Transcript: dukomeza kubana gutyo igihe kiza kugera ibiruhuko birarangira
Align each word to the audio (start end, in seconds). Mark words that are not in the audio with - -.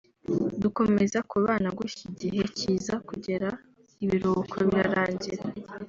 dukomeza 0.61 1.17
kubana 1.31 1.67
gutyo 1.77 2.03
igihe 2.11 2.43
kiza 2.57 2.95
kugera 3.07 3.49
ibiruhuko 4.03 4.55
birarangira 4.67 5.43